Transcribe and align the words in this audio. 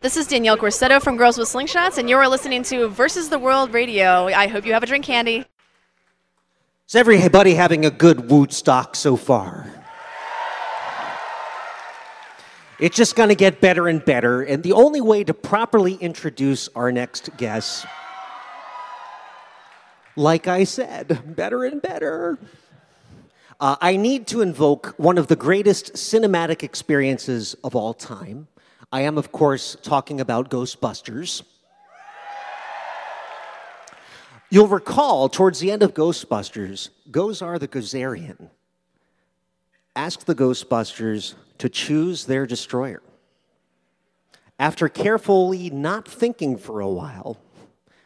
This 0.00 0.16
is 0.16 0.28
Danielle 0.28 0.56
Corsetto 0.56 1.02
from 1.02 1.16
Girls 1.16 1.36
with 1.36 1.48
Slingshots, 1.48 1.98
and 1.98 2.08
you 2.08 2.16
are 2.16 2.28
listening 2.28 2.62
to 2.62 2.86
Versus 2.86 3.30
the 3.30 3.38
World 3.40 3.74
Radio. 3.74 4.26
I 4.26 4.46
hope 4.46 4.64
you 4.64 4.72
have 4.72 4.84
a 4.84 4.86
drink 4.86 5.04
handy. 5.06 5.44
Is 6.86 6.94
everybody 6.94 7.54
having 7.54 7.84
a 7.84 7.90
good 7.90 8.30
Woodstock 8.30 8.94
so 8.94 9.16
far? 9.16 9.66
It's 12.78 12.96
just 12.96 13.16
going 13.16 13.30
to 13.30 13.34
get 13.34 13.60
better 13.60 13.88
and 13.88 14.04
better, 14.04 14.42
and 14.42 14.62
the 14.62 14.70
only 14.70 15.00
way 15.00 15.24
to 15.24 15.34
properly 15.34 15.94
introduce 15.94 16.68
our 16.76 16.92
next 16.92 17.36
guest, 17.36 17.84
like 20.14 20.46
I 20.46 20.62
said, 20.62 21.34
better 21.34 21.64
and 21.64 21.82
better. 21.82 22.38
Uh, 23.58 23.74
I 23.80 23.96
need 23.96 24.28
to 24.28 24.42
invoke 24.42 24.94
one 24.96 25.18
of 25.18 25.26
the 25.26 25.34
greatest 25.34 25.94
cinematic 25.94 26.62
experiences 26.62 27.56
of 27.64 27.74
all 27.74 27.94
time. 27.94 28.46
I 28.90 29.02
am, 29.02 29.18
of 29.18 29.32
course, 29.32 29.76
talking 29.82 30.20
about 30.20 30.50
Ghostbusters. 30.50 31.42
You'll 34.50 34.68
recall 34.68 35.28
towards 35.28 35.60
the 35.60 35.70
end 35.70 35.82
of 35.82 35.92
Ghostbusters, 35.92 36.88
Gozer 37.10 37.58
the 37.58 37.68
Gozerian 37.68 38.50
asked 39.98 40.26
the 40.26 40.34
Ghostbusters 40.34 41.34
to 41.58 41.68
choose 41.68 42.26
their 42.26 42.46
destroyer. 42.46 43.02
After 44.56 44.88
carefully 44.88 45.70
not 45.70 46.06
thinking 46.06 46.56
for 46.56 46.80
a 46.80 46.88
while, 46.88 47.36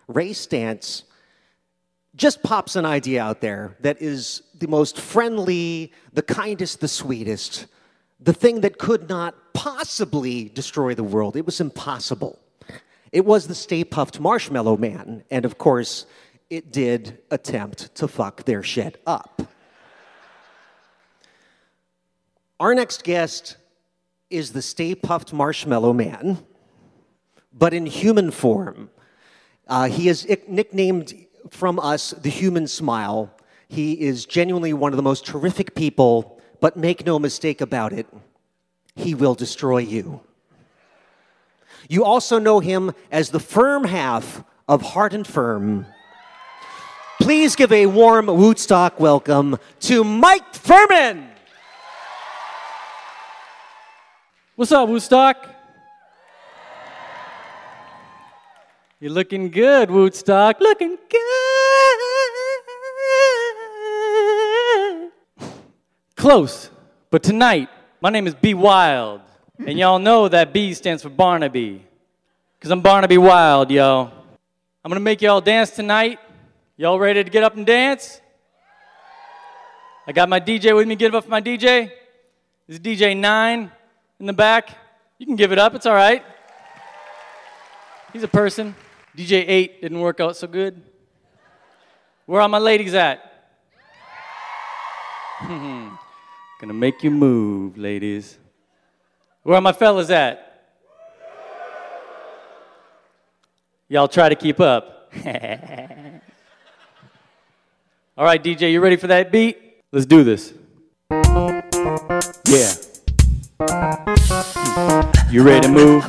Ray 0.08 0.30
Stantz 0.30 1.02
just 2.16 2.42
pops 2.42 2.76
an 2.76 2.86
idea 2.86 3.22
out 3.22 3.42
there 3.42 3.76
that 3.80 4.00
is 4.00 4.42
the 4.58 4.68
most 4.68 4.98
friendly, 4.98 5.92
the 6.14 6.22
kindest, 6.22 6.80
the 6.80 6.88
sweetest, 6.88 7.66
the 8.18 8.32
thing 8.32 8.62
that 8.62 8.78
could 8.78 9.10
not 9.10 9.34
possibly 9.54 10.48
destroy 10.48 10.94
the 10.94 11.04
world. 11.04 11.36
It 11.36 11.46
was 11.46 11.60
impossible. 11.60 12.38
It 13.12 13.24
was 13.24 13.46
the 13.46 13.54
Stay 13.54 13.84
Puft 13.84 14.20
Marshmallow 14.20 14.78
Man, 14.78 15.24
and 15.30 15.44
of 15.44 15.58
course, 15.58 16.06
it 16.48 16.72
did 16.72 17.18
attempt 17.30 17.94
to 17.96 18.08
fuck 18.08 18.44
their 18.44 18.62
shit 18.62 19.00
up. 19.06 19.42
Our 22.58 22.74
next 22.74 23.04
guest 23.04 23.56
is 24.30 24.52
the 24.52 24.62
Stay 24.62 24.94
Puft 24.94 25.32
Marshmallow 25.32 25.92
Man, 25.92 26.38
but 27.52 27.74
in 27.74 27.86
human 27.86 28.30
form. 28.30 28.90
Uh, 29.68 29.88
he 29.88 30.08
is 30.08 30.26
nicknamed 30.48 31.14
from 31.50 31.78
us 31.78 32.12
the 32.12 32.30
human 32.30 32.66
smile. 32.66 33.34
He 33.68 34.00
is 34.00 34.24
genuinely 34.24 34.72
one 34.72 34.92
of 34.92 34.96
the 34.96 35.02
most 35.02 35.26
terrific 35.26 35.74
people, 35.74 36.40
but 36.60 36.76
make 36.76 37.04
no 37.04 37.18
mistake 37.18 37.60
about 37.60 37.92
it, 37.92 38.06
he 38.94 39.14
will 39.14 39.34
destroy 39.34 39.78
you. 39.78 40.20
You 41.88 42.04
also 42.04 42.38
know 42.38 42.60
him 42.60 42.92
as 43.10 43.30
the 43.30 43.40
firm 43.40 43.84
half 43.84 44.44
of 44.68 44.82
Heart 44.82 45.14
and 45.14 45.26
Firm. 45.26 45.86
Please 47.20 47.56
give 47.56 47.72
a 47.72 47.86
warm 47.86 48.26
Woodstock 48.26 48.98
welcome 48.98 49.58
to 49.80 50.04
Mike 50.04 50.54
Furman. 50.54 51.28
What's 54.56 54.72
up, 54.72 54.88
Woodstock? 54.88 55.48
You're 59.00 59.10
looking 59.10 59.50
good, 59.50 59.90
Woodstock. 59.90 60.60
Looking 60.60 60.96
good. 61.08 61.22
Close, 66.16 66.70
but 67.10 67.22
tonight, 67.22 67.68
my 68.02 68.10
name 68.10 68.26
is 68.26 68.34
B 68.34 68.52
Wild, 68.52 69.20
and 69.64 69.78
y'all 69.78 70.00
know 70.00 70.26
that 70.26 70.52
B 70.52 70.74
stands 70.74 71.04
for 71.04 71.08
Barnaby, 71.08 71.86
because 72.58 72.72
I'm 72.72 72.80
Barnaby 72.80 73.16
Wild, 73.16 73.70
yo. 73.70 74.10
I'm 74.84 74.88
gonna 74.88 74.98
make 74.98 75.22
y'all 75.22 75.40
dance 75.40 75.70
tonight. 75.70 76.18
Y'all 76.76 76.98
ready 76.98 77.22
to 77.22 77.30
get 77.30 77.44
up 77.44 77.54
and 77.54 77.64
dance? 77.64 78.20
I 80.04 80.10
got 80.10 80.28
my 80.28 80.40
DJ 80.40 80.74
with 80.74 80.88
me. 80.88 80.96
Give 80.96 81.14
up 81.14 81.22
for 81.22 81.30
my 81.30 81.40
DJ. 81.40 81.92
This 82.66 82.78
is 82.78 82.80
DJ 82.80 83.16
9 83.16 83.70
in 84.18 84.26
the 84.26 84.32
back. 84.32 84.70
You 85.18 85.26
can 85.26 85.36
give 85.36 85.52
it 85.52 85.60
up, 85.60 85.76
it's 85.76 85.86
all 85.86 85.94
right. 85.94 86.24
He's 88.12 88.24
a 88.24 88.28
person. 88.28 88.74
DJ 89.16 89.44
8 89.46 89.80
didn't 89.80 90.00
work 90.00 90.18
out 90.18 90.36
so 90.36 90.48
good. 90.48 90.82
Where 92.26 92.40
are 92.40 92.48
my 92.48 92.58
ladies 92.58 92.94
at? 92.94 93.28
Hmm, 95.42 95.88
hmm. 95.88 96.11
Gonna 96.62 96.74
make 96.74 97.02
you 97.02 97.10
move, 97.10 97.76
ladies. 97.76 98.38
Where 99.42 99.56
are 99.56 99.60
my 99.60 99.72
fellas 99.72 100.10
at? 100.10 100.62
Y'all 103.88 104.06
try 104.06 104.28
to 104.28 104.36
keep 104.36 104.60
up. 104.60 105.10
All 108.16 108.24
right, 108.24 108.40
DJ, 108.40 108.70
you 108.70 108.80
ready 108.80 108.94
for 108.94 109.08
that 109.08 109.32
beat? 109.32 109.58
Let's 109.90 110.06
do 110.06 110.22
this. 110.22 110.54
Yeah. 112.46 112.74
You 115.32 115.42
ready 115.42 115.62
to 115.66 115.68
move? 115.68 116.06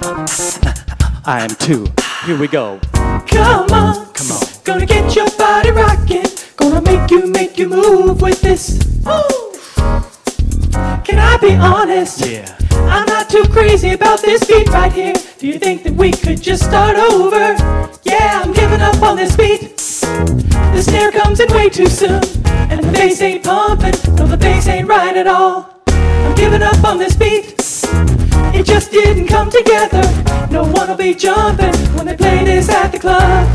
I 1.25 1.39
am 1.41 1.49
too. 1.49 1.87
Here 2.27 2.37
we 2.37 2.47
go. 2.47 2.79
Come 2.93 3.71
on, 3.71 4.05
Come 4.13 4.31
on. 4.31 4.41
gonna 4.63 4.85
get 4.85 5.15
your 5.15 5.31
body 5.31 5.71
rocking. 5.71 6.25
Gonna 6.57 6.79
make 6.83 7.09
you, 7.09 7.25
make 7.25 7.57
you 7.57 7.69
move 7.69 8.21
with 8.21 8.39
this. 8.41 8.79
Ooh. 9.07 9.42
Be 11.43 11.55
honest? 11.55 12.25
Yeah. 12.25 12.55
I'm 12.89 13.05
not 13.05 13.29
too 13.29 13.43
crazy 13.51 13.91
about 13.91 14.21
this 14.21 14.45
beat 14.45 14.69
right 14.69 14.93
here. 14.93 15.13
Do 15.39 15.45
you 15.45 15.59
think 15.59 15.83
that 15.83 15.91
we 15.91 16.13
could 16.13 16.41
just 16.41 16.63
start 16.63 16.95
over? 16.95 17.37
Yeah, 18.03 18.41
I'm 18.41 18.53
giving 18.53 18.79
up 18.79 19.01
on 19.01 19.17
this 19.17 19.35
beat. 19.35 19.75
The 19.75 20.81
snare 20.81 21.11
comes 21.11 21.41
in 21.41 21.53
way 21.53 21.67
too 21.67 21.87
soon, 21.87 22.23
and 22.71 22.81
the 22.81 22.89
bass 22.93 23.21
ain't 23.21 23.43
pumping. 23.43 23.91
No, 24.15 24.25
the 24.25 24.37
bass 24.37 24.67
ain't 24.67 24.87
right 24.87 25.17
at 25.17 25.27
all. 25.27 25.81
I'm 25.87 26.33
giving 26.35 26.61
up 26.61 26.81
on 26.85 26.97
this 26.97 27.13
beat. 27.13 27.61
It 28.55 28.65
just 28.65 28.91
didn't 28.91 29.27
come 29.27 29.51
together. 29.51 30.01
No 30.49 30.63
one 30.63 30.87
will 30.87 30.95
be 30.95 31.13
jumping 31.13 31.75
when 31.97 32.05
they 32.05 32.15
play 32.15 32.45
this 32.45 32.69
at 32.69 32.93
the 32.93 32.99
club. 32.99 33.52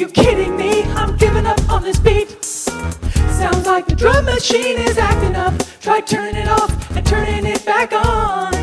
You 0.00 0.08
kidding 0.08 0.56
me? 0.56 0.82
I'm 0.94 1.14
giving 1.18 1.44
up 1.44 1.60
on 1.68 1.82
this 1.82 1.98
beat. 1.98 2.42
Sounds 2.42 3.66
like 3.66 3.86
the 3.86 3.94
drum 3.94 4.24
machine 4.24 4.78
is 4.78 4.96
acting 4.96 5.36
up. 5.36 5.52
Try 5.82 6.00
turning 6.00 6.36
it 6.36 6.48
off 6.48 6.96
and 6.96 7.04
turning 7.04 7.44
it 7.44 7.62
back 7.66 7.92
on. 7.92 8.59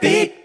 beat. 0.00 0.39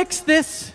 Please 0.00 0.20
this. 0.22 0.69